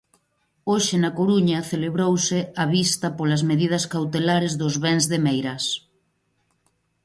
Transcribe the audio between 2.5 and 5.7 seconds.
a vista polas medidas cautelares dos bens de Meirás.